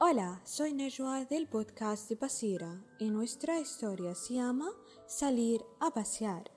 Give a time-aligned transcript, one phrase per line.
[0.00, 4.70] Hola, soy Najwa del podcast de Basira y nuestra historia se llama
[5.08, 6.52] Salir a pasear.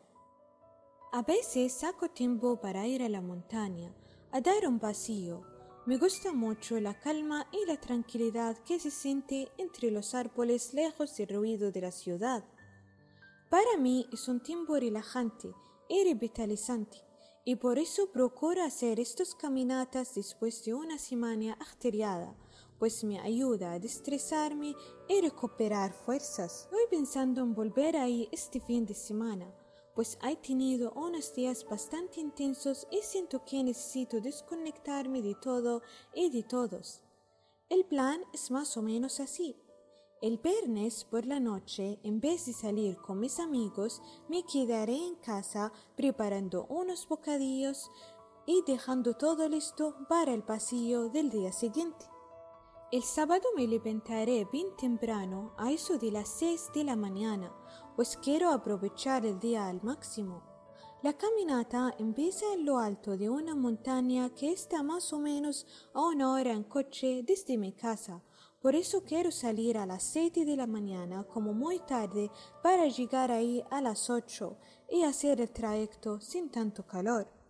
[1.12, 3.92] A veces saco tiempo para ir a la montaña,
[4.32, 5.42] a dar un paseo.
[5.88, 11.18] Me gusta mucho la calma y la tranquilidad que se siente entre los árboles lejos
[11.18, 12.44] del ruido de la ciudad.
[13.50, 15.52] Para mí es un tiempo relajante
[15.90, 17.00] y revitalizante
[17.44, 22.36] y por eso procuro hacer estas caminatas después de una semana ajetreada,
[22.82, 24.76] pues me ayuda a destresarme
[25.08, 26.64] y recuperar fuerzas.
[26.64, 29.54] Estoy pensando en volver ahí este fin de semana,
[29.94, 35.84] pues he tenido unos días bastante intensos y siento que necesito desconectarme de todo
[36.16, 37.04] y de todos.
[37.70, 39.56] El plan es más o menos así.
[40.20, 45.18] El viernes por la noche, en vez de salir con mis amigos, me quedaré en
[45.18, 47.92] casa preparando unos bocadillos
[48.48, 52.11] y dejando todo listo para el pasillo del día siguiente.
[52.92, 57.56] El sábado me levantaré bien temprano, a eso de las seis de la mañana,
[57.96, 60.44] pues quiero aprovechar el día al máximo.
[61.02, 66.06] La caminata empieza en lo alto de una montaña que está más o menos a
[66.06, 68.22] una hora en coche desde mi casa,
[68.62, 72.30] por eso quiero salir a las siete de la mañana como muy tarde
[72.62, 74.58] para llegar ahí a las ocho
[74.90, 77.41] y hacer el trayecto sin tanto calor.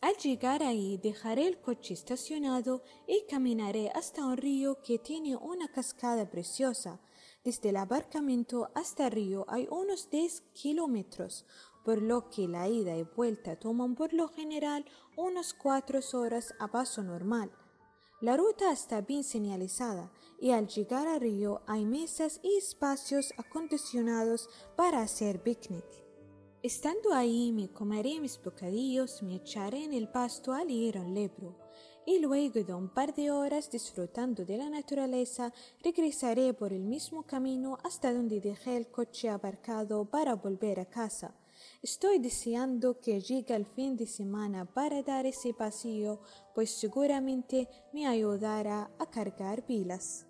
[0.00, 5.66] Al llegar ahí dejaré el coche estacionado y caminaré hasta un río que tiene una
[5.66, 7.00] cascada preciosa.
[7.42, 11.46] Desde el aparcamiento hasta el río hay unos 10 kilómetros,
[11.84, 14.84] por lo que la ida y vuelta toman por lo general
[15.16, 17.50] unas cuatro horas a paso normal.
[18.20, 24.48] La ruta está bien señalizada y al llegar al río hay mesas y espacios acondicionados
[24.76, 26.07] para hacer picnic.
[26.60, 31.56] Estando ahí me comeré mis bocadillos, me echaré en el pasto a leer un libro
[32.04, 35.52] y luego de un par de horas disfrutando de la naturaleza
[35.84, 41.32] regresaré por el mismo camino hasta donde dejé el coche aparcado para volver a casa.
[41.80, 46.22] Estoy deseando que llegue el fin de semana para dar ese paseo,
[46.56, 50.27] pues seguramente me ayudará a cargar pilas.